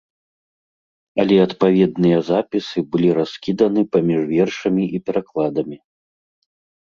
Але 1.23 1.35
адпаведныя 1.47 2.17
запісы 2.29 2.79
былі 2.95 3.09
раскіданы 3.19 3.81
паміж 3.95 4.21
вершамі 4.33 4.85
і 4.99 5.03
перакладамі. 5.11 5.77